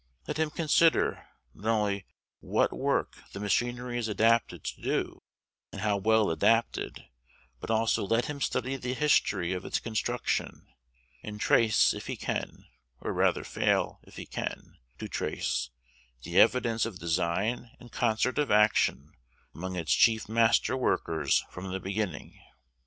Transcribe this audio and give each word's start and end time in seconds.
Let 0.27 0.37
him 0.37 0.49
consider, 0.49 1.27
not 1.53 1.69
only 1.79 2.05
what 2.39 2.73
work 2.73 3.17
the 3.33 3.39
machinery 3.39 3.99
is 3.99 4.07
adapted 4.07 4.63
to 4.63 4.81
do, 4.81 5.21
and 5.71 5.81
how 5.81 5.97
well 5.97 6.31
adapted, 6.31 7.05
but 7.59 7.69
also 7.69 8.03
let 8.05 8.25
him 8.25 8.41
study 8.41 8.77
the 8.77 8.95
history 8.95 9.53
of 9.53 9.63
its 9.63 9.79
construction, 9.79 10.65
and 11.21 11.39
trace, 11.39 11.93
if 11.93 12.07
he 12.07 12.15
can, 12.17 12.65
or 12.99 13.13
rather 13.13 13.43
fail, 13.43 13.99
if 14.01 14.15
he 14.15 14.25
can, 14.25 14.79
to 14.97 15.07
trace, 15.07 15.69
the 16.23 16.39
evidences 16.39 16.87
of 16.87 16.97
design 16.99 17.69
and 17.79 17.91
concert 17.91 18.39
of 18.39 18.49
action 18.49 19.13
among 19.53 19.75
its 19.75 19.93
chief 19.93 20.27
master 20.27 20.75
workers 20.75 21.45
from 21.51 21.71
the 21.71 21.79
beginning. 21.79 22.41